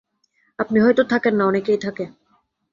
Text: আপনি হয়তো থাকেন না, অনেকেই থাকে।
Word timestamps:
আপনি 0.59 0.77
হয়তো 0.79 1.03
থাকেন 1.03 1.33
না, 1.35 1.43
অনেকেই 1.45 1.77
থাকে। 1.77 2.05